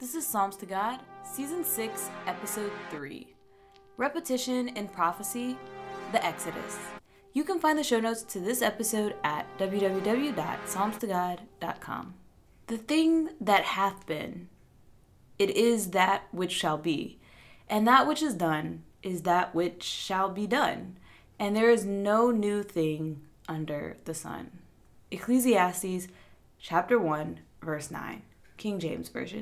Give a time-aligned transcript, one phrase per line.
[0.00, 3.26] This is Psalms to God, Season 6, Episode 3
[3.96, 5.58] Repetition in Prophecy,
[6.12, 6.78] The Exodus.
[7.32, 12.14] You can find the show notes to this episode at www.psalmstogod.com.
[12.68, 14.48] The thing that hath been,
[15.36, 17.18] it is that which shall be,
[17.68, 20.96] and that which is done is that which shall be done,
[21.40, 24.60] and there is no new thing under the sun.
[25.10, 26.06] Ecclesiastes
[26.60, 28.22] chapter 1, verse 9.
[28.58, 29.40] King James Version.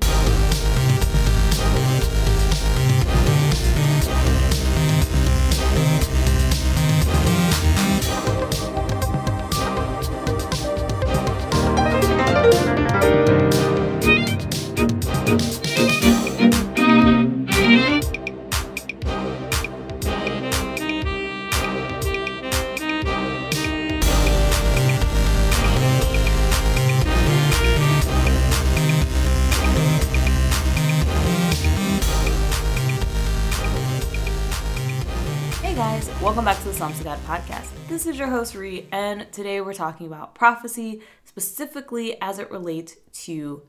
[36.37, 37.67] Welcome back to the Psalms of God podcast.
[37.89, 42.95] This is your host, Ree, and today we're talking about prophecy, specifically as it relates
[43.25, 43.63] to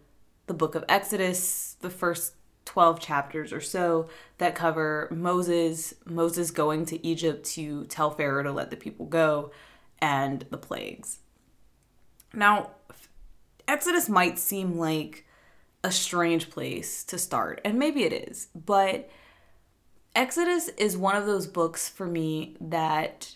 [0.47, 2.33] the book of Exodus, the first
[2.65, 4.09] 12 chapters or so
[4.39, 9.52] that cover Moses, Moses going to Egypt to tell Pharaoh to let the people go,
[9.99, 11.19] and the plagues.
[12.33, 12.71] Now,
[13.65, 15.25] Exodus might seem like
[15.85, 19.09] a strange place to start, and maybe it is, but
[20.17, 23.35] Exodus is one of those books for me that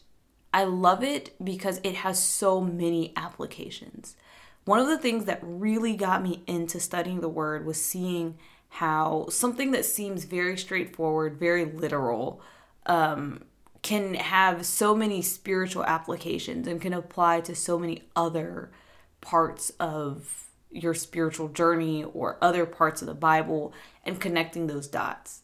[0.52, 4.16] I love it because it has so many applications.
[4.66, 9.28] One of the things that really got me into studying the word was seeing how
[9.30, 12.42] something that seems very straightforward, very literal,
[12.88, 13.44] um,
[13.84, 18.72] can have so many spiritual applications and can apply to so many other
[19.22, 23.72] parts of your spiritual journey or other parts of the Bible
[24.04, 25.41] and connecting those dots.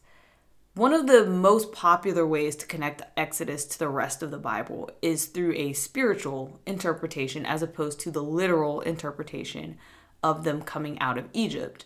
[0.78, 4.88] One of the most popular ways to connect Exodus to the rest of the Bible
[5.02, 9.76] is through a spiritual interpretation as opposed to the literal interpretation
[10.22, 11.84] of them coming out of Egypt.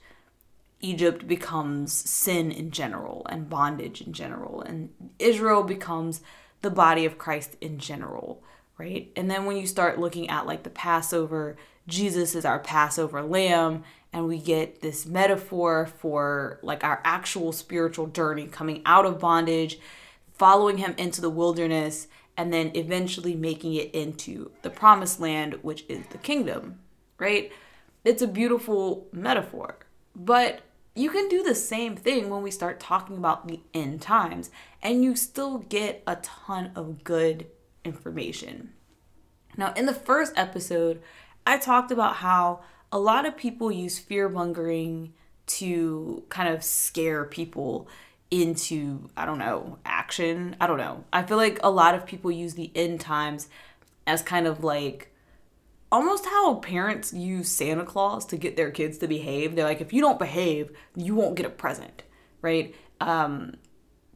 [0.82, 6.20] Egypt becomes sin in general and bondage in general, and Israel becomes
[6.60, 8.42] the body of Christ in general,
[8.76, 9.10] right?
[9.16, 11.56] And then when you start looking at like the Passover,
[11.88, 18.06] Jesus is our Passover lamb, and we get this metaphor for like our actual spiritual
[18.06, 19.78] journey coming out of bondage,
[20.32, 25.84] following him into the wilderness, and then eventually making it into the promised land, which
[25.88, 26.78] is the kingdom,
[27.18, 27.52] right?
[28.04, 29.76] It's a beautiful metaphor.
[30.14, 30.60] But
[30.94, 34.50] you can do the same thing when we start talking about the end times,
[34.82, 37.46] and you still get a ton of good
[37.84, 38.72] information.
[39.56, 41.02] Now, in the first episode,
[41.46, 42.60] I talked about how
[42.92, 45.14] a lot of people use fear mongering
[45.46, 47.88] to kind of scare people
[48.30, 50.56] into, I don't know, action.
[50.60, 51.04] I don't know.
[51.12, 53.48] I feel like a lot of people use the end times
[54.06, 55.12] as kind of like
[55.90, 59.54] almost how parents use Santa Claus to get their kids to behave.
[59.56, 62.02] They're like, if you don't behave, you won't get a present,
[62.40, 62.74] right?
[63.00, 63.56] Um,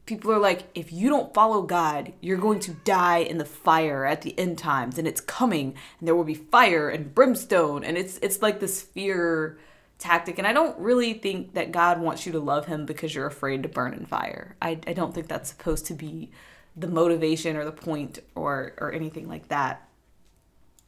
[0.07, 4.05] people are like, if you don't follow God, you're going to die in the fire
[4.05, 7.97] at the end times, and it's coming, and there will be fire and brimstone, and
[7.97, 9.59] it's it's like this fear
[9.99, 10.39] tactic.
[10.39, 13.61] And I don't really think that God wants you to love Him because you're afraid
[13.63, 14.55] to burn in fire.
[14.61, 16.31] I, I don't think that's supposed to be
[16.75, 19.87] the motivation or the point or or anything like that.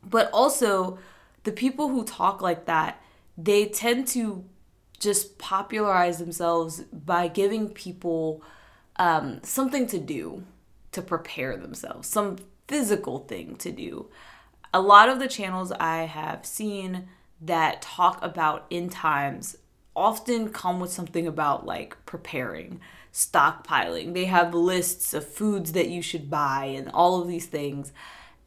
[0.02, 0.98] But also,
[1.44, 3.02] the people who talk like that,
[3.38, 4.46] they tend to
[4.98, 8.42] just popularize themselves by giving people
[9.00, 10.44] um, something to do
[10.92, 12.38] to prepare themselves, some
[12.68, 14.10] physical thing to do.
[14.74, 17.08] A lot of the channels I have seen
[17.42, 19.58] that talk about end times
[19.96, 22.80] often come with something about like preparing,
[23.12, 24.14] stockpiling.
[24.14, 27.92] They have lists of foods that you should buy and all of these things.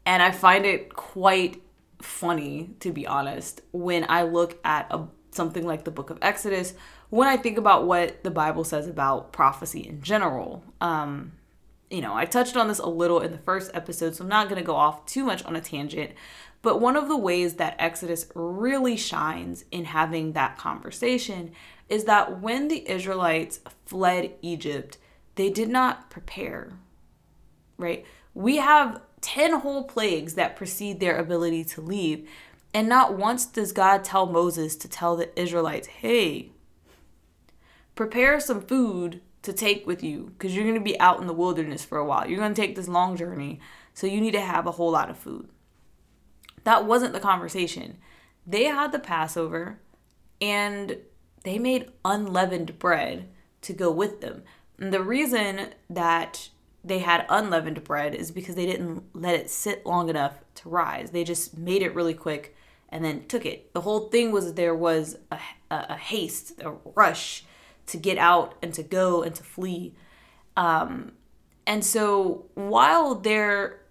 [0.05, 1.61] And I find it quite
[2.01, 6.73] funny, to be honest, when I look at a, something like the book of Exodus
[7.13, 11.33] when I think about what the Bible says about prophecy in general, um,
[11.91, 14.49] you know, I touched on this a little in the first episode, so I'm not
[14.49, 16.13] going to go off too much on a tangent.
[16.63, 21.51] But one of the ways that Exodus really shines in having that conversation
[21.87, 24.97] is that when the Israelites fled Egypt,
[25.35, 26.79] they did not prepare,
[27.77, 28.07] right?
[28.33, 32.27] We have 10 whole plagues that precede their ability to leave.
[32.73, 36.52] And not once does God tell Moses to tell the Israelites, hey,
[37.95, 41.33] prepare some food to take with you because you're going to be out in the
[41.33, 42.27] wilderness for a while.
[42.27, 43.59] You're going to take this long journey,
[43.93, 45.49] so you need to have a whole lot of food.
[46.63, 47.97] That wasn't the conversation.
[48.47, 49.79] They had the Passover,
[50.41, 50.97] and
[51.43, 53.29] they made unleavened bread
[53.61, 54.43] to go with them.
[54.79, 56.49] And the reason that
[56.83, 61.11] they had unleavened bread is because they didn't let it sit long enough to rise.
[61.11, 62.55] They just made it really quick
[62.89, 63.73] and then took it.
[63.73, 65.39] The whole thing was there was a,
[65.71, 67.45] a, a haste, a rush
[67.87, 69.93] to get out and to go and to flee.
[70.55, 71.13] Um,
[71.65, 73.81] and so while there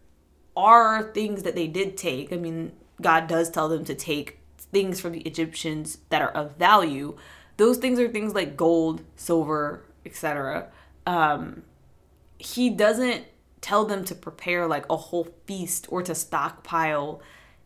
[0.56, 5.00] are things that they did take, I mean, God does tell them to take things
[5.00, 7.16] from the Egyptians that are of value.
[7.56, 10.68] Those things are things like gold, silver, etc.
[11.06, 11.62] Um,
[12.38, 13.26] he doesn't
[13.60, 17.22] tell them to prepare like a whole feast or to stockpile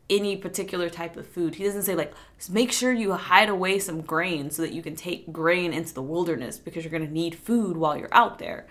[0.08, 1.56] any particular type of food.
[1.56, 2.14] He doesn't say like
[2.50, 6.02] make sure you hide away some grain so that you can take grain into the
[6.02, 8.66] wilderness because you're going to need food while you're out there.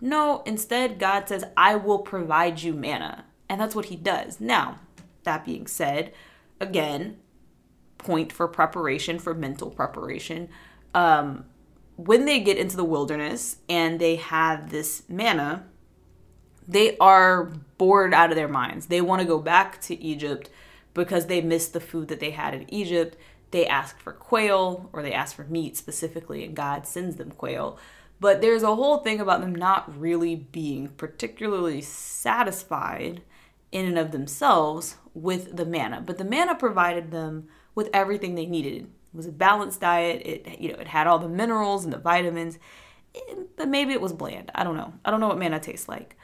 [0.00, 3.26] No, instead God says I will provide you manna.
[3.48, 4.40] And that's what he does.
[4.40, 4.78] Now,
[5.24, 6.12] that being said,
[6.60, 7.18] again,
[7.96, 10.48] point for preparation for mental preparation.
[10.94, 11.44] Um
[11.96, 15.64] when they get into the wilderness and they have this manna,
[16.68, 17.46] they are
[17.76, 18.86] bored out of their minds.
[18.86, 20.48] They want to go back to Egypt
[20.98, 23.16] because they missed the food that they had in Egypt.
[23.50, 27.78] They ask for quail or they ask for meat specifically, and God sends them quail.
[28.20, 33.22] But there's a whole thing about them not really being particularly satisfied
[33.72, 36.02] in and of themselves with the manna.
[36.04, 40.22] But the manna provided them with everything they needed it was a balanced diet.
[40.24, 42.58] It you know it had all the minerals and the vitamins,
[43.56, 44.50] but maybe it was bland.
[44.54, 44.92] I don't know.
[45.04, 46.16] I don't know what manna tastes like.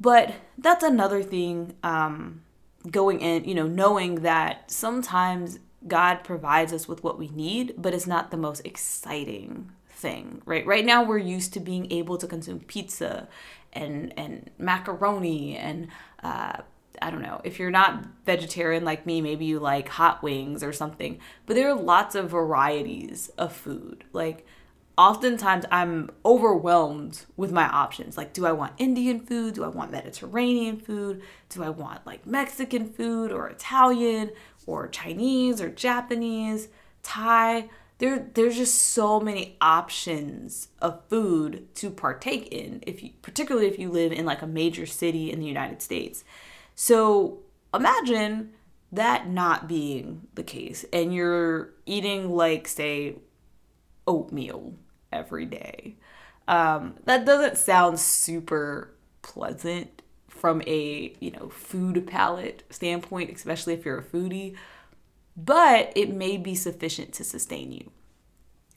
[0.00, 1.74] But that's another thing.
[1.82, 2.42] Um,
[2.90, 7.94] going in, you know, knowing that sometimes God provides us with what we need, but
[7.94, 10.66] it's not the most exciting thing, right?
[10.66, 13.28] Right now we're used to being able to consume pizza
[13.72, 15.88] and and macaroni and
[16.22, 16.56] uh,
[17.00, 20.72] I don't know, if you're not vegetarian like me, maybe you like hot wings or
[20.72, 21.18] something.
[21.46, 24.04] But there are lots of varieties of food.
[24.12, 24.46] Like,
[24.96, 28.16] oftentimes I'm overwhelmed with my options.
[28.16, 29.54] Like, do I want Indian food?
[29.54, 31.22] Do I want Mediterranean food?
[31.48, 34.30] Do I want like Mexican food or Italian
[34.66, 36.68] or Chinese or Japanese,
[37.02, 37.70] Thai?
[37.98, 43.78] There, there's just so many options of food to partake in if you particularly if
[43.78, 46.24] you live in like a major city in the United States.
[46.74, 47.40] So
[47.74, 48.52] imagine
[48.92, 53.16] that not being the case and you're eating like say
[54.10, 54.74] oatmeal
[55.12, 55.96] every day.
[56.48, 58.92] Um, that doesn't sound super
[59.22, 64.56] pleasant from a you know food palate standpoint, especially if you're a foodie,
[65.36, 67.92] but it may be sufficient to sustain you.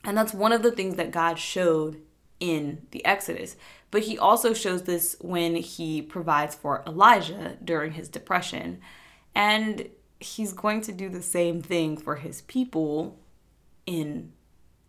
[0.04, 2.02] And that's one of the things that God showed
[2.40, 3.56] in the Exodus.
[3.90, 8.82] But he also shows this when he provides for Elijah during his depression.
[9.34, 9.90] And
[10.20, 13.20] he's going to do the same thing for his people
[13.86, 14.34] in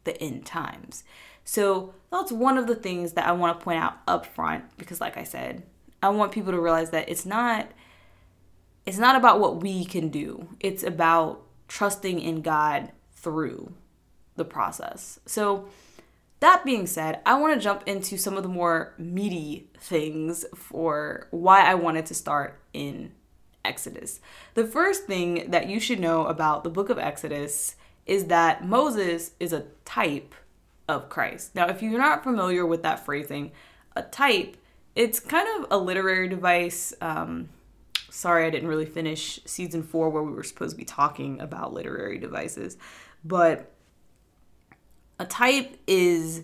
[0.05, 1.05] the end times.
[1.45, 5.01] So that's one of the things that I want to point out up front because
[5.01, 5.63] like I said,
[6.03, 7.69] I want people to realize that it's not
[8.87, 10.49] it's not about what we can do.
[10.61, 13.73] It's about trusting in God through
[14.37, 15.19] the process.
[15.25, 15.69] So
[16.41, 21.29] that being said, I want to jump into some of the more meaty things for
[21.31, 23.13] why I wanted to start in
[23.65, 24.21] Exodus.
[24.53, 29.33] The first thing that you should know about the book of Exodus is that Moses
[29.41, 30.35] is a type
[30.89, 31.55] of Christ.
[31.55, 33.53] Now, if you're not familiar with that phrasing,
[33.97, 34.57] a type,
[34.95, 36.93] it's kind of a literary device.
[37.01, 37.49] Um,
[38.11, 41.73] sorry, I didn't really finish season four where we were supposed to be talking about
[41.73, 42.77] literary devices,
[43.25, 43.73] but
[45.19, 46.43] a type is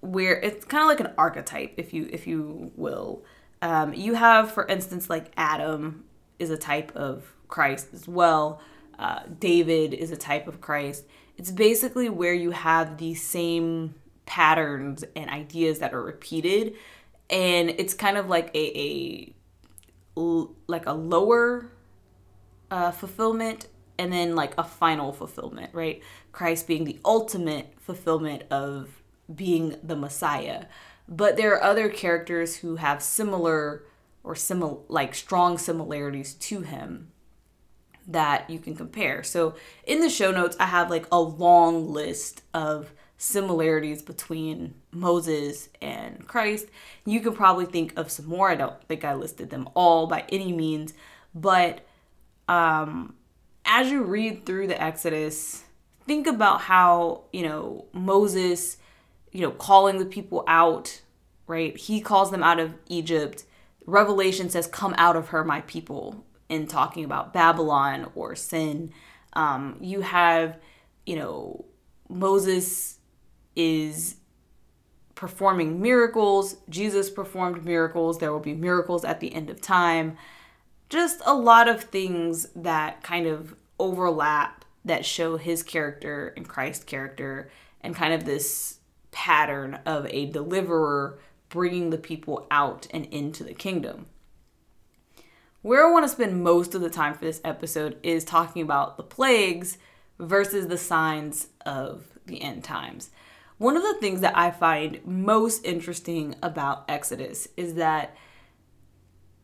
[0.00, 3.22] where it's kind of like an archetype, if you if you will.
[3.62, 6.04] Um, you have, for instance, like Adam
[6.38, 8.60] is a type of Christ as well.
[9.00, 11.06] Uh, David is a type of Christ.
[11.38, 13.94] It's basically where you have the same
[14.26, 16.74] patterns and ideas that are repeated,
[17.30, 19.34] and it's kind of like a, a
[20.66, 21.72] like a lower
[22.70, 26.02] uh, fulfillment and then like a final fulfillment, right?
[26.30, 29.02] Christ being the ultimate fulfillment of
[29.34, 30.66] being the Messiah.
[31.08, 33.84] But there are other characters who have similar
[34.22, 37.12] or similar like strong similarities to him
[38.08, 39.22] that you can compare.
[39.22, 39.54] So
[39.84, 46.26] in the show notes I have like a long list of similarities between Moses and
[46.26, 46.68] Christ.
[47.04, 48.50] You can probably think of some more.
[48.50, 50.94] I don't think I listed them all by any means,
[51.34, 51.80] but
[52.48, 53.14] um
[53.64, 55.64] as you read through the Exodus,
[56.06, 58.78] think about how, you know, Moses,
[59.32, 61.02] you know, calling the people out,
[61.46, 61.76] right?
[61.76, 63.44] He calls them out of Egypt.
[63.86, 68.92] Revelation says, Come out of her, my people, in talking about Babylon or sin.
[69.32, 70.58] Um, you have,
[71.06, 71.64] you know,
[72.08, 72.98] Moses
[73.54, 74.16] is
[75.14, 76.56] performing miracles.
[76.68, 78.18] Jesus performed miracles.
[78.18, 80.16] There will be miracles at the end of time.
[80.88, 86.84] Just a lot of things that kind of overlap that show his character and Christ's
[86.84, 87.48] character
[87.80, 88.78] and kind of this
[89.12, 94.06] pattern of a deliverer bringing the people out and into the kingdom.
[95.62, 98.96] Where I want to spend most of the time for this episode is talking about
[98.96, 99.76] the plagues
[100.18, 103.10] versus the signs of the end times.
[103.58, 108.16] One of the things that I find most interesting about Exodus is that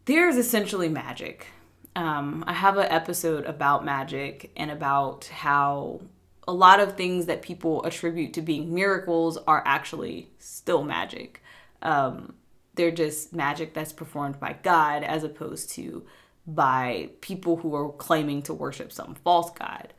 [0.06, 1.49] there's essentially magic.
[1.94, 6.00] Um, I have an episode about magic and about how
[6.49, 11.42] a lot of things that people attribute to being miracles are actually still magic.
[11.82, 12.37] Um,
[12.76, 16.06] they're just magic that's performed by God as opposed to
[16.47, 19.92] by people who are claiming to worship some false god.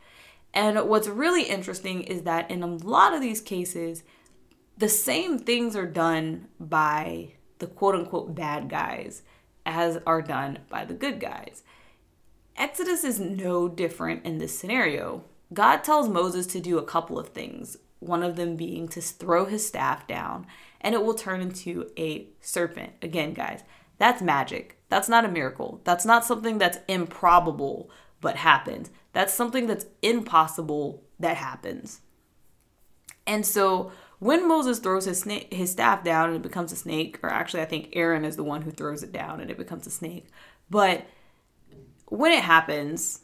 [0.54, 4.04] And what's really interesting is that in a lot of these cases,
[4.78, 9.24] the same things are done by the quote unquote bad guys
[9.66, 11.64] as are done by the good guys.
[12.56, 15.24] Exodus is no different in this scenario.
[15.54, 19.46] God tells Moses to do a couple of things, one of them being to throw
[19.46, 20.46] his staff down
[20.82, 22.94] and it will turn into a serpent.
[23.02, 23.64] Again, guys,
[23.98, 24.80] that's magic.
[24.90, 25.82] That's not a miracle.
[25.84, 27.90] That's not something that's improbable
[28.22, 28.90] but happens.
[29.14, 32.02] That's something that's impossible that happens.
[33.26, 37.20] And so when Moses throws his snake, his staff down and it becomes a snake,
[37.22, 39.86] or actually I think Aaron is the one who throws it down and it becomes
[39.86, 40.28] a snake.
[40.70, 41.06] But
[42.08, 43.22] when it happens,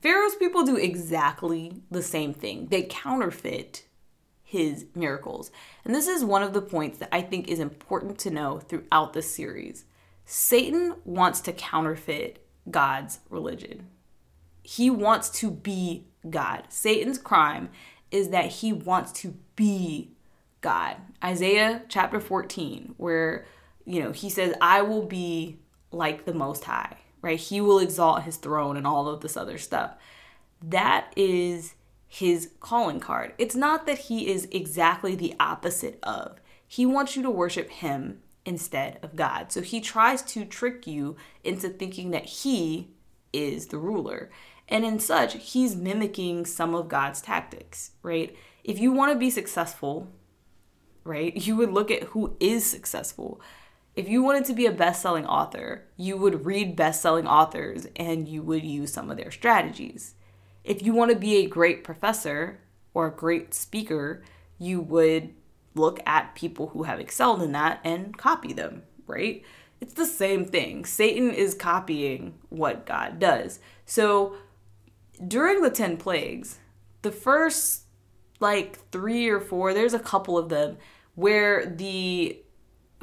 [0.00, 2.68] Pharaoh's people do exactly the same thing.
[2.68, 3.84] They counterfeit
[4.50, 5.52] his miracles.
[5.84, 9.12] And this is one of the points that I think is important to know throughout
[9.12, 9.84] this series.
[10.24, 13.86] Satan wants to counterfeit God's religion.
[14.64, 16.64] He wants to be God.
[16.68, 17.70] Satan's crime
[18.10, 20.10] is that he wants to be
[20.62, 20.96] God.
[21.22, 23.46] Isaiah chapter 14, where,
[23.84, 25.60] you know, he says, I will be
[25.92, 27.38] like the Most High, right?
[27.38, 29.94] He will exalt his throne and all of this other stuff.
[30.60, 31.74] That is
[32.12, 33.32] his calling card.
[33.38, 36.40] It's not that he is exactly the opposite of.
[36.66, 39.52] He wants you to worship him instead of God.
[39.52, 41.14] So he tries to trick you
[41.44, 42.90] into thinking that he
[43.32, 44.28] is the ruler.
[44.66, 48.36] And in such, he's mimicking some of God's tactics, right?
[48.64, 50.08] If you want to be successful,
[51.04, 53.40] right, you would look at who is successful.
[53.94, 57.86] If you wanted to be a best selling author, you would read best selling authors
[57.94, 60.14] and you would use some of their strategies.
[60.64, 62.60] If you want to be a great professor
[62.94, 64.22] or a great speaker,
[64.58, 65.34] you would
[65.74, 69.42] look at people who have excelled in that and copy them, right?
[69.80, 70.84] It's the same thing.
[70.84, 73.60] Satan is copying what God does.
[73.86, 74.34] So
[75.26, 76.58] during the 10 plagues,
[77.02, 77.84] the first
[78.40, 80.76] like three or four, there's a couple of them
[81.14, 82.38] where the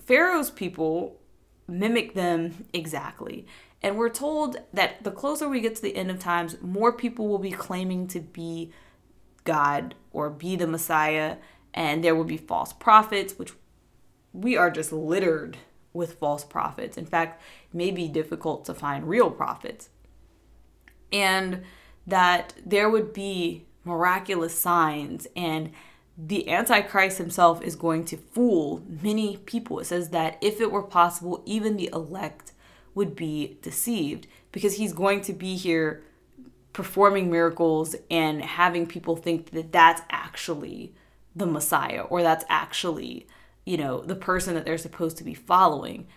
[0.01, 1.19] Pharaoh's people
[1.67, 3.45] mimic them exactly.
[3.81, 7.27] And we're told that the closer we get to the end of times, more people
[7.27, 8.71] will be claiming to be
[9.43, 11.37] God or be the Messiah
[11.73, 13.53] and there will be false prophets, which
[14.33, 15.57] we are just littered
[15.93, 16.97] with false prophets.
[16.97, 17.41] In fact,
[17.71, 19.89] it may be difficult to find real prophets.
[21.11, 21.63] And
[22.05, 25.71] that there would be miraculous signs and
[26.17, 30.83] the antichrist himself is going to fool many people it says that if it were
[30.83, 32.51] possible even the elect
[32.97, 36.03] would be deceived because he's going to be here
[36.73, 40.95] performing miracles and having people think that that's actually
[41.35, 43.27] the Messiah or that's actually,
[43.65, 46.07] you know, the person that they're supposed to be following.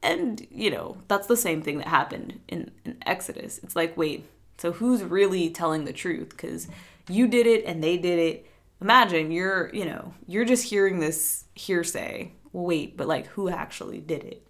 [0.00, 3.58] And, you know, that's the same thing that happened in, in Exodus.
[3.64, 4.26] It's like, wait,
[4.58, 6.28] so who's really telling the truth?
[6.30, 6.68] Because
[7.08, 8.46] you did it and they did it.
[8.80, 12.30] Imagine you're, you know, you're just hearing this hearsay.
[12.52, 14.45] Wait, but like who actually did it?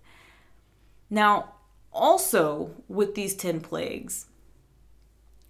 [1.08, 1.54] Now,
[1.92, 4.26] also with these 10 plagues,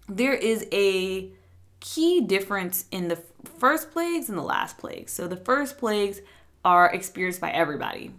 [0.07, 1.31] there is a
[1.79, 3.21] key difference in the
[3.57, 5.11] first plagues and the last plagues.
[5.11, 6.21] So the first plagues
[6.63, 8.11] are experienced by everybody.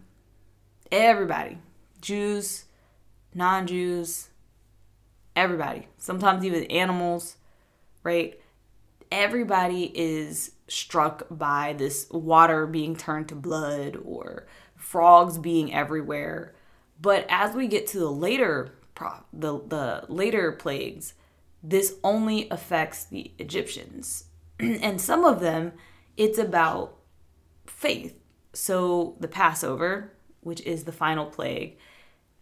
[0.90, 1.58] Everybody.
[2.00, 2.64] Jews,
[3.34, 4.28] non Jews,
[5.34, 5.88] everybody.
[5.98, 7.36] Sometimes even animals,
[8.02, 8.40] right?
[9.10, 16.54] Everybody is struck by this water being turned to blood or frogs being everywhere.
[17.00, 18.74] But as we get to the later
[19.32, 21.14] the the later plagues,
[21.62, 24.24] this only affects the Egyptians.
[24.60, 25.72] and some of them,
[26.16, 26.96] it's about
[27.66, 28.18] faith.
[28.52, 31.76] So the Passover, which is the final plague,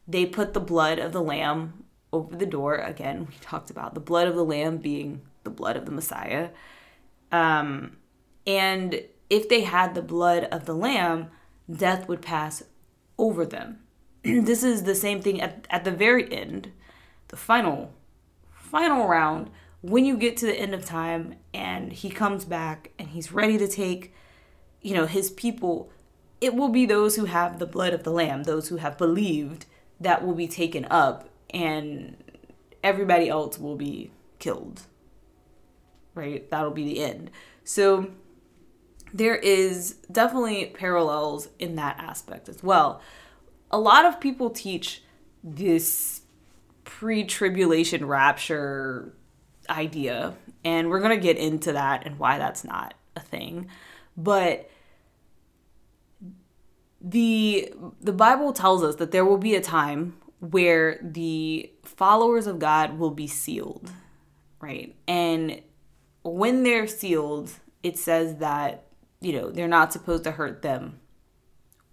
[0.09, 2.77] they put the blood of the lamb over the door.
[2.77, 6.51] Again, we talked about the blood of the lamb being the blood of the Messiah.
[7.33, 7.97] Um,
[8.47, 11.31] and if they had the blood of the lamb,
[11.71, 12.63] death would pass
[13.19, 13.81] over them.
[14.45, 16.73] this is the same thing at, at the very end,
[17.29, 17.93] the final,
[18.53, 19.51] final round,
[19.83, 23.57] when you get to the end of time and he comes back and he's ready
[23.57, 24.13] to take,
[24.83, 25.91] you know, his people,
[26.41, 29.67] it will be those who have the blood of the lamb, those who have believed
[30.01, 32.17] that will be taken up and
[32.83, 34.83] everybody else will be killed.
[36.15, 36.51] Right?
[36.51, 37.31] That'll be the end.
[37.63, 38.11] So
[39.13, 43.01] there is definitely parallels in that aspect as well.
[43.71, 45.03] A lot of people teach
[45.43, 46.23] this
[46.85, 49.15] pre tribulation rapture
[49.69, 53.69] idea, and we're going to get into that and why that's not a thing.
[54.17, 54.71] But
[57.01, 62.59] the the Bible tells us that there will be a time where the followers of
[62.59, 63.91] God will be sealed,
[64.61, 64.95] right?
[65.09, 65.61] And
[66.23, 68.87] when they're sealed, it says that
[69.21, 71.01] you know, they're not supposed to hurt them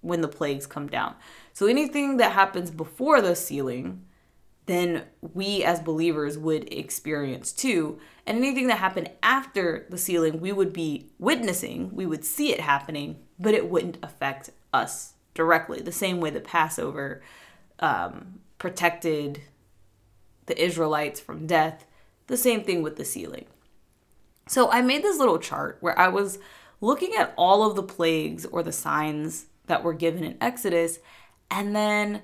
[0.02, 1.16] when the plagues come down.
[1.54, 4.06] So anything that happens before the sealing,
[4.66, 8.00] then we as believers would experience too.
[8.26, 12.60] And anything that happened after the sealing, we would be witnessing, we would see it
[12.60, 15.82] happening, but it wouldn't affect us directly.
[15.82, 17.22] The same way the Passover
[17.80, 19.42] um, protected
[20.46, 21.86] the Israelites from death,
[22.28, 23.46] the same thing with the sealing.
[24.48, 26.40] So I made this little chart where I was
[26.82, 31.00] looking at all of the plagues or the signs that were given in Exodus,
[31.54, 32.24] and then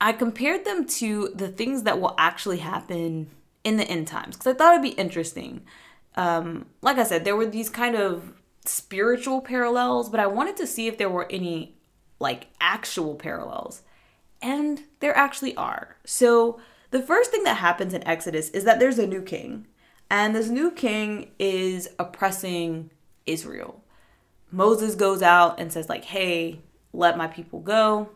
[0.00, 3.30] I compared them to the things that will actually happen
[3.62, 5.62] in the end times because I thought it'd be interesting.
[6.16, 8.32] Um, like I said, there were these kind of
[8.64, 11.76] spiritual parallels, but I wanted to see if there were any
[12.18, 13.82] like actual parallels.
[14.42, 15.96] And there actually are.
[16.04, 19.68] So, the first thing that happens in Exodus is that there's a new king.
[20.10, 22.90] And this new king is oppressing
[23.24, 23.84] Israel.
[24.50, 26.60] Moses goes out and says, like, hey,
[26.92, 28.10] let my people go.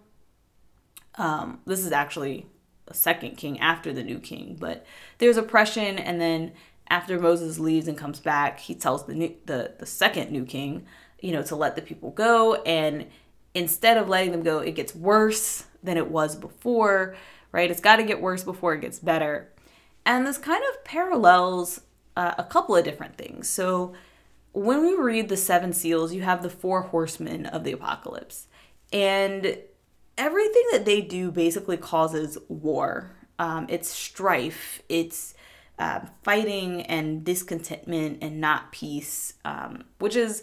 [1.18, 2.46] Um, this is actually
[2.88, 4.85] a second king after the new king, but
[5.18, 6.52] there's oppression, and then
[6.88, 10.87] after Moses leaves and comes back, he tells the new, the the second new king,
[11.20, 13.07] you know, to let the people go, and
[13.55, 17.16] instead of letting them go, it gets worse than it was before,
[17.50, 17.70] right?
[17.70, 19.52] It's got to get worse before it gets better,
[20.05, 21.81] and this kind of parallels
[22.16, 23.48] uh, a couple of different things.
[23.48, 23.94] So
[24.52, 28.46] when we read the seven seals, you have the four horsemen of the apocalypse.
[28.92, 29.59] And
[30.18, 33.16] everything that they do basically causes war.
[33.38, 35.35] Um, it's strife, it's
[35.79, 40.42] uh, fighting and discontentment and not peace, um, which is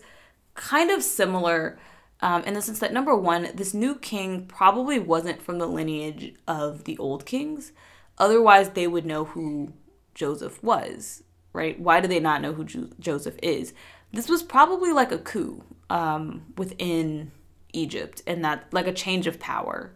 [0.54, 1.80] kind of similar
[2.22, 6.36] um, in the sense that number one, this new king probably wasn't from the lineage
[6.48, 7.74] of the old kings.
[8.18, 9.74] Otherwise, they would know who
[10.14, 11.78] Joseph was, right?
[11.80, 13.74] Why do they not know who jo- Joseph is?
[14.14, 17.32] this was probably like a coup um, within
[17.74, 19.94] Egypt, and that like a change of power,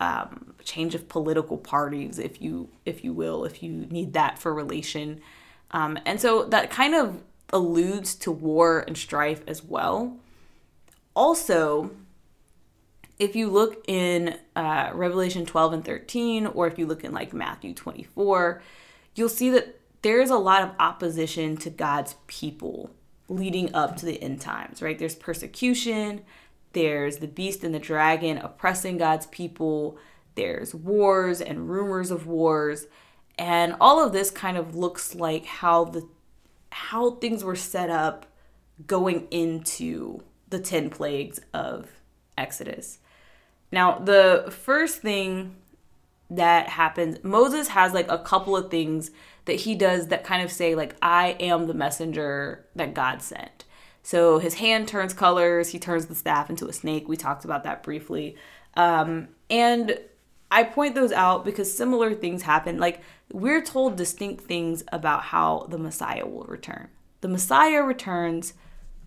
[0.00, 4.52] um, change of political parties, if you if you will, if you need that for
[4.52, 5.20] relation,
[5.70, 10.16] um, and so that kind of alludes to war and strife as well.
[11.14, 11.90] Also,
[13.18, 17.32] if you look in uh, Revelation 12 and 13, or if you look in like
[17.32, 18.62] Matthew 24,
[19.14, 22.90] you'll see that there's a lot of opposition to God's people
[23.28, 24.98] leading up to the end times, right?
[24.98, 26.22] There's persecution,
[26.72, 29.98] there's the beast and the dragon oppressing God's people,
[30.34, 32.86] there's wars and rumors of wars,
[33.38, 36.08] and all of this kind of looks like how the
[36.70, 38.26] how things were set up
[38.86, 41.88] going into the 10 plagues of
[42.36, 42.98] Exodus.
[43.72, 45.56] Now, the first thing
[46.30, 49.10] that happens, Moses has like a couple of things
[49.46, 53.64] that he does that kind of say like I am the messenger that God sent.
[54.02, 57.08] So his hand turns colors, he turns the staff into a snake.
[57.08, 58.36] We talked about that briefly.
[58.74, 59.98] Um, and
[60.50, 62.78] I point those out because similar things happen.
[62.78, 66.88] Like we're told distinct things about how the Messiah will return.
[67.20, 68.54] The Messiah returns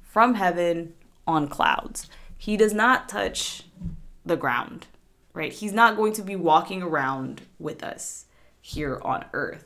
[0.01, 0.93] from heaven
[1.25, 2.09] on clouds.
[2.37, 3.63] He does not touch
[4.25, 4.87] the ground,
[5.33, 5.53] right?
[5.53, 8.25] He's not going to be walking around with us
[8.59, 9.65] here on earth.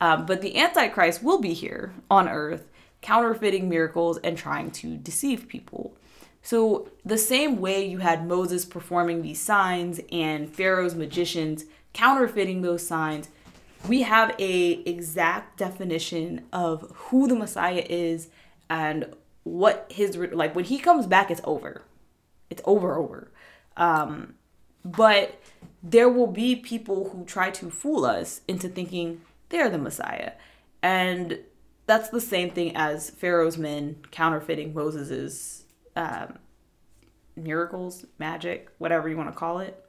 [0.00, 2.68] Um, but the Antichrist will be here on earth,
[3.06, 5.96] counterfeiting miracles and trying to deceive people.
[6.42, 12.84] So, the same way you had Moses performing these signs and Pharaoh's magicians counterfeiting those
[12.84, 13.28] signs,
[13.88, 18.28] we have a exact definition of who the Messiah is
[18.68, 19.14] and
[19.44, 21.82] what his like when he comes back it's over.
[22.50, 23.30] It's over over.
[23.76, 24.34] Um,
[24.84, 25.40] but
[25.80, 30.32] there will be people who try to fool us into thinking they're the Messiah.
[30.82, 31.38] And
[31.86, 36.38] that's the same thing as Pharaoh's men counterfeiting Moses's um,
[37.36, 39.82] miracles, magic, whatever you want to call it.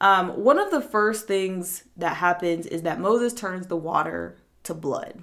[0.00, 4.74] Um, one of the first things that happens is that Moses turns the water to
[4.74, 5.22] blood.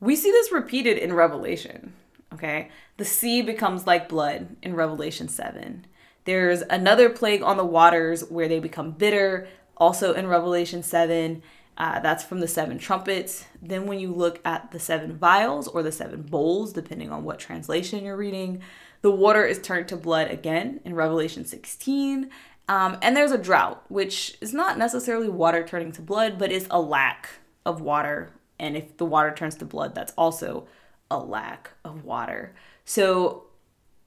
[0.00, 1.94] We see this repeated in Revelation.
[2.32, 5.86] Okay, the sea becomes like blood in Revelation 7.
[6.24, 11.42] There's another plague on the waters where they become bitter, also in Revelation 7.
[11.80, 13.46] Uh, that's from the seven trumpets.
[13.62, 17.38] Then, when you look at the seven vials or the seven bowls, depending on what
[17.38, 18.60] translation you're reading,
[19.00, 22.28] the water is turned to blood again in Revelation 16.
[22.68, 26.66] Um, and there's a drought, which is not necessarily water turning to blood, but is
[26.70, 27.30] a lack
[27.64, 28.30] of water.
[28.58, 30.68] And if the water turns to blood, that's also
[31.10, 32.54] a lack of water.
[32.84, 33.44] So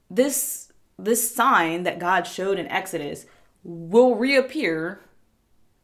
[0.08, 3.26] this this sign that God showed in Exodus
[3.64, 5.00] will reappear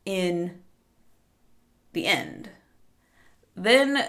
[0.07, 0.61] in
[1.92, 2.50] the end.
[3.55, 4.09] Then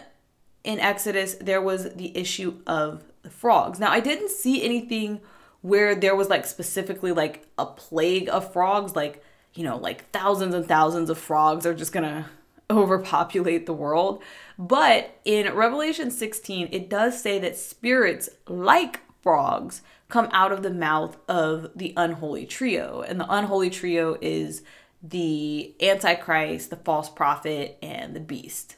[0.64, 3.80] in Exodus, there was the issue of the frogs.
[3.80, 5.22] Now, I didn't see anything
[5.62, 10.56] where there was like specifically like a plague of frogs, like, you know, like thousands
[10.56, 12.30] and thousands of frogs are just gonna
[12.70, 14.22] overpopulate the world.
[14.58, 20.72] But in Revelation 16, it does say that spirits like frogs come out of the
[20.72, 23.02] mouth of the unholy trio.
[23.02, 24.62] And the unholy trio is
[25.04, 28.76] the Antichrist, the false prophet, and the beast.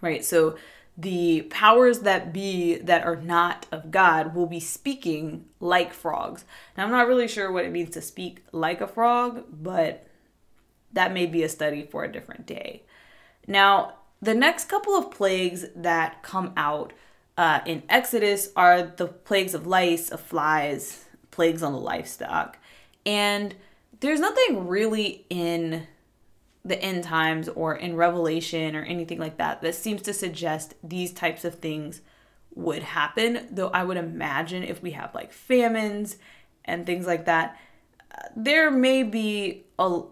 [0.00, 0.24] Right?
[0.24, 0.56] So
[0.96, 6.44] the powers that be that are not of God will be speaking like frogs.
[6.76, 10.06] Now, I'm not really sure what it means to speak like a frog, but
[10.92, 12.82] that may be a study for a different day.
[13.46, 16.92] Now, the next couple of plagues that come out
[17.38, 22.58] uh, in Exodus are the plagues of lice, of flies, plagues on the livestock.
[23.06, 23.54] And
[23.98, 25.86] there's nothing really in
[26.64, 31.12] the end times or in Revelation or anything like that that seems to suggest these
[31.12, 32.02] types of things
[32.54, 33.48] would happen.
[33.50, 36.16] Though I would imagine if we have like famines
[36.64, 37.58] and things like that,
[38.12, 40.02] uh, there may be a,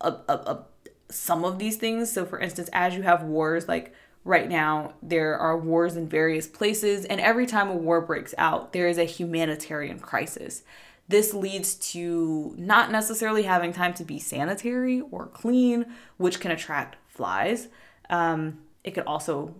[0.00, 0.64] a, a, a
[1.10, 2.10] some of these things.
[2.12, 6.46] So, for instance, as you have wars, like right now, there are wars in various
[6.46, 10.62] places, and every time a war breaks out, there is a humanitarian crisis.
[11.08, 15.86] This leads to not necessarily having time to be sanitary or clean,
[16.18, 17.68] which can attract flies.
[18.10, 19.54] Um, it could also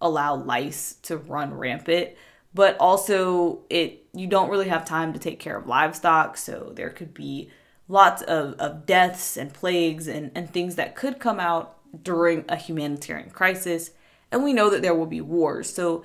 [0.00, 2.10] allow lice to run rampant,
[2.52, 6.90] but also it you don't really have time to take care of livestock, so there
[6.90, 7.50] could be
[7.86, 12.56] lots of, of deaths and plagues and, and things that could come out during a
[12.56, 13.92] humanitarian crisis.
[14.30, 15.72] And we know that there will be wars.
[15.72, 16.04] So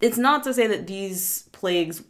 [0.00, 2.02] it's not to say that these plagues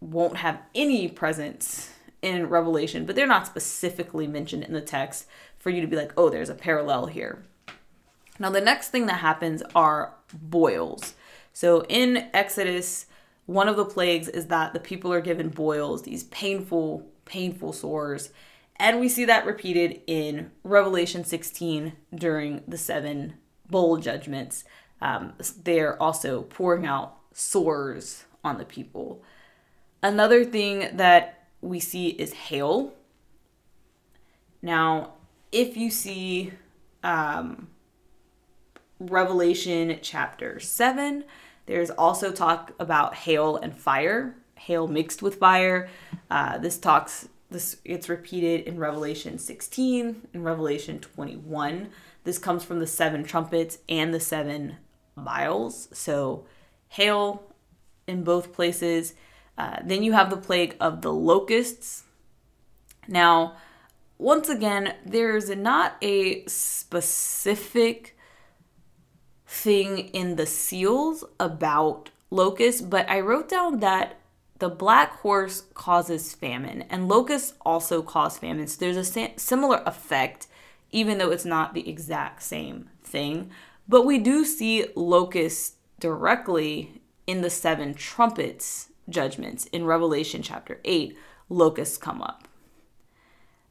[0.00, 1.90] won't have any presence
[2.22, 5.26] in Revelation, but they're not specifically mentioned in the text
[5.58, 7.44] for you to be like, oh, there's a parallel here.
[8.38, 11.14] Now, the next thing that happens are boils.
[11.52, 13.06] So in Exodus,
[13.46, 18.30] one of the plagues is that the people are given boils, these painful, painful sores.
[18.76, 23.34] And we see that repeated in Revelation 16 during the seven
[23.70, 24.64] bowl judgments.
[25.00, 29.22] Um, they're also pouring out sores on the people.
[30.04, 32.92] Another thing that we see is hail.
[34.60, 35.14] Now,
[35.50, 36.52] if you see
[37.02, 37.68] um,
[39.00, 41.24] Revelation chapter 7,
[41.64, 45.88] there's also talk about hail and fire, hail mixed with fire.
[46.30, 51.88] Uh, this talks, this it's repeated in Revelation 16, in Revelation 21.
[52.24, 54.76] This comes from the seven trumpets and the seven
[55.16, 55.88] vials.
[55.92, 56.44] So,
[56.88, 57.54] hail
[58.06, 59.14] in both places.
[59.56, 62.04] Uh, then you have the plague of the locusts.
[63.06, 63.56] Now,
[64.18, 68.16] once again, there's not a specific
[69.46, 74.18] thing in the seals about locusts, but I wrote down that
[74.58, 78.66] the black horse causes famine, and locusts also cause famine.
[78.66, 80.46] So there's a similar effect,
[80.90, 83.50] even though it's not the exact same thing.
[83.88, 91.16] But we do see locusts directly in the seven trumpets judgments in Revelation chapter 8,
[91.48, 92.48] locusts come up.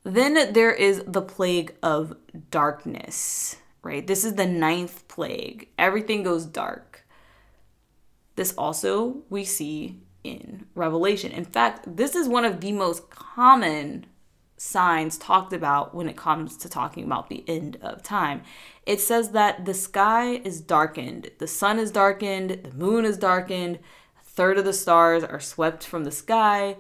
[0.03, 2.17] Then there is the plague of
[2.51, 4.05] darkness, right?
[4.05, 5.69] This is the ninth plague.
[5.79, 7.05] Everything goes dark.
[8.35, 11.31] This also we see in Revelation.
[11.31, 14.05] In fact, this is one of the most common
[14.57, 18.41] signs talked about when it comes to talking about the end of time.
[18.85, 23.79] It says that the sky is darkened, the sun is darkened, the moon is darkened,
[24.33, 26.77] third of the stars are swept from the sky.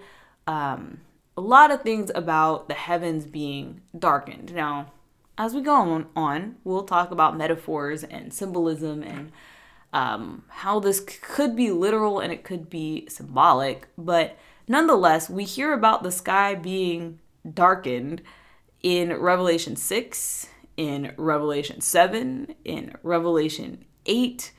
[0.47, 1.01] Um,
[1.37, 4.53] a lot of things about the heavens being darkened.
[4.53, 4.91] Now,
[5.37, 9.31] as we go on, on we'll talk about metaphors and symbolism and
[9.93, 14.37] um, how this could be literal and it could be symbolic, but
[14.67, 17.19] nonetheless, we hear about the sky being
[17.51, 18.21] darkened
[18.81, 24.51] in Revelation 6, in Revelation 7, in Revelation 8,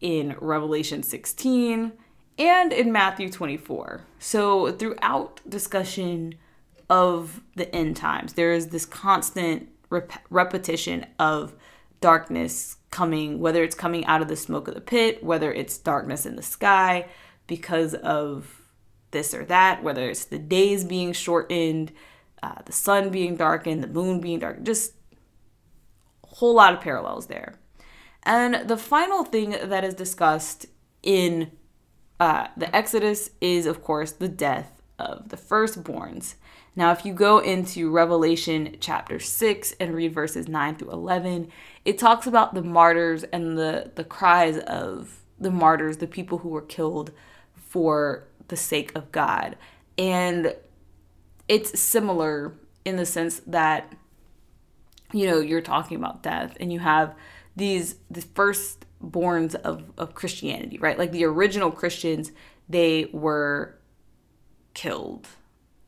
[0.00, 1.92] in Revelation 16,
[2.38, 4.02] and in Matthew 24.
[4.18, 6.34] So, throughout discussion
[6.88, 11.54] of the end times, there is this constant rep- repetition of
[12.00, 16.26] darkness coming, whether it's coming out of the smoke of the pit, whether it's darkness
[16.26, 17.06] in the sky
[17.46, 18.62] because of
[19.10, 21.92] this or that, whether it's the days being shortened,
[22.42, 24.94] uh, the sun being darkened, the moon being dark, just
[26.24, 27.54] a whole lot of parallels there.
[28.22, 30.66] And the final thing that is discussed
[31.02, 31.50] in
[32.20, 36.34] uh, the Exodus is, of course, the death of the firstborns.
[36.76, 41.50] Now, if you go into Revelation chapter 6 and read verses 9 through 11,
[41.84, 46.50] it talks about the martyrs and the, the cries of the martyrs, the people who
[46.50, 47.10] were killed
[47.54, 49.56] for the sake of God.
[49.96, 50.54] And
[51.48, 52.54] it's similar
[52.84, 53.94] in the sense that,
[55.12, 57.14] you know, you're talking about death and you have
[57.56, 58.20] these the
[59.02, 60.98] firstborns of, of Christianity, right?
[60.98, 62.32] Like the original Christians,
[62.68, 63.78] they were
[64.74, 65.28] killed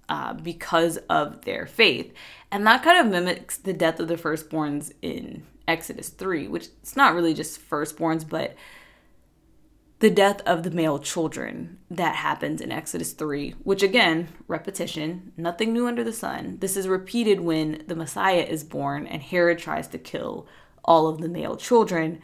[0.08, 2.12] uh, because of their faith.
[2.50, 6.96] And that kind of mimics the death of the firstborns in Exodus 3, which it's
[6.96, 8.54] not really just firstborns, but
[10.00, 15.72] the death of the male children that happens in Exodus 3, which again, repetition, nothing
[15.72, 16.56] new under the sun.
[16.58, 20.48] This is repeated when the Messiah is born and Herod tries to kill
[20.84, 22.20] all of the male children.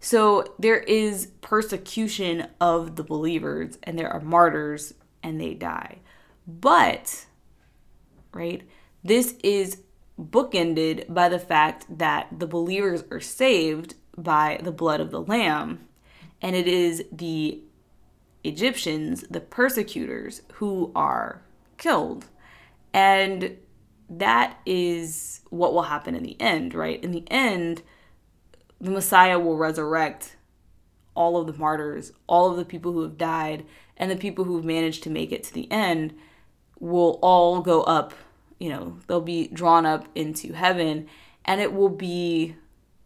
[0.00, 5.98] So there is persecution of the believers and there are martyrs and they die.
[6.46, 7.26] But,
[8.32, 8.62] right,
[9.02, 9.82] this is
[10.18, 15.86] bookended by the fact that the believers are saved by the blood of the Lamb.
[16.40, 17.60] And it is the
[18.44, 21.42] Egyptians, the persecutors, who are
[21.76, 22.26] killed.
[22.94, 23.58] And
[24.08, 27.02] that is what will happen in the end, right?
[27.02, 27.82] In the end,
[28.80, 30.36] the Messiah will resurrect
[31.14, 33.64] all of the martyrs, all of the people who have died,
[33.96, 36.14] and the people who've managed to make it to the end
[36.78, 38.14] will all go up,
[38.58, 41.08] you know, they'll be drawn up into heaven,
[41.44, 42.54] and it will be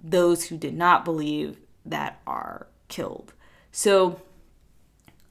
[0.02, 1.56] those who did not believe
[1.86, 3.32] that are killed.
[3.70, 4.20] So,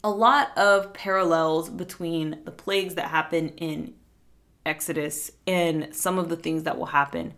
[0.03, 3.93] a lot of parallels between the plagues that happen in
[4.65, 7.35] Exodus and some of the things that will happen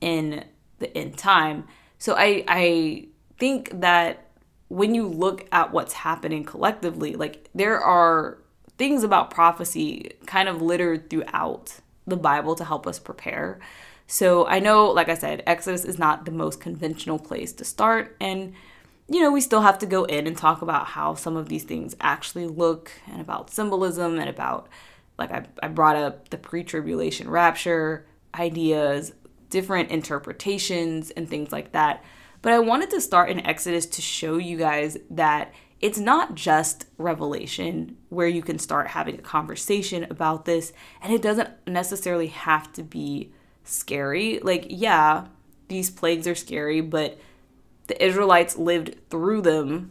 [0.00, 0.44] in
[0.78, 1.66] the end time.
[1.98, 4.26] So I I think that
[4.68, 8.38] when you look at what's happening collectively, like there are
[8.78, 13.58] things about prophecy kind of littered throughout the Bible to help us prepare.
[14.06, 18.16] So I know, like I said, Exodus is not the most conventional place to start.
[18.20, 18.54] And,
[19.08, 21.64] you know, we still have to go in and talk about how some of these
[21.64, 24.68] things actually look and about symbolism and about,
[25.18, 29.12] like I, I brought up the pre tribulation rapture ideas,
[29.50, 32.04] different interpretations, and things like that.
[32.42, 36.86] But I wanted to start in Exodus to show you guys that it's not just
[36.96, 42.72] revelation where you can start having a conversation about this and it doesn't necessarily have
[42.72, 43.32] to be
[43.64, 45.26] scary like yeah
[45.68, 47.18] these plagues are scary but
[47.88, 49.90] the israelites lived through them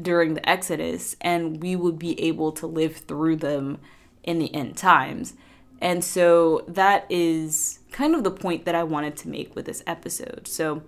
[0.00, 3.78] during the exodus and we would be able to live through them
[4.22, 5.34] in the end times
[5.80, 9.82] and so that is kind of the point that i wanted to make with this
[9.86, 10.82] episode so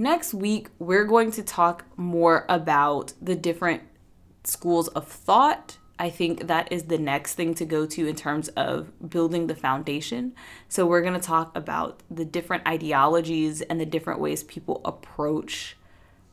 [0.00, 3.82] Next week, we're going to talk more about the different
[4.44, 5.76] schools of thought.
[5.98, 9.54] I think that is the next thing to go to in terms of building the
[9.54, 10.32] foundation.
[10.70, 15.76] So, we're going to talk about the different ideologies and the different ways people approach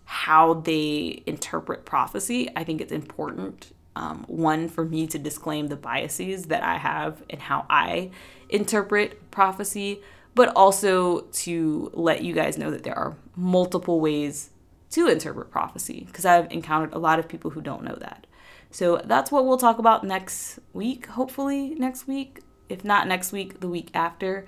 [0.06, 2.50] how they interpret prophecy.
[2.56, 7.24] I think it's important, um, one, for me to disclaim the biases that I have
[7.30, 8.12] and how I
[8.50, 10.02] interpret prophecy
[10.38, 14.52] but also to let you guys know that there are multiple ways
[14.92, 18.28] to interpret prophecy because I've encountered a lot of people who don't know that.
[18.70, 22.42] So that's what we'll talk about next week, hopefully next week.
[22.70, 24.46] If not next week, the week after.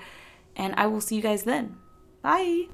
[0.56, 1.78] And I will see you guys then.
[2.22, 2.68] Bye.